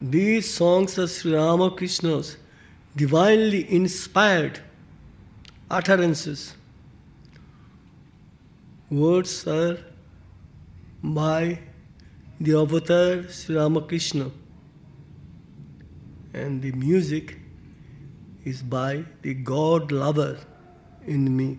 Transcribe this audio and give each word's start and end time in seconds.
These 0.00 0.54
songs 0.54 0.96
are 0.96 1.08
Sri 1.08 1.32
Ramakrishna's 1.34 2.36
divinely 2.94 3.68
inspired 3.72 4.60
utterances. 5.68 6.54
Words 8.90 9.44
are 9.48 9.78
by 11.02 11.58
the 12.40 12.54
avatar 12.54 13.28
Sri 13.28 13.56
Ramakrishna, 13.56 14.30
and 16.32 16.62
the 16.62 16.70
music 16.72 17.36
is 18.44 18.62
by 18.62 19.04
the 19.22 19.34
God 19.34 19.90
lover 19.90 20.38
in 21.06 21.36
me. 21.36 21.58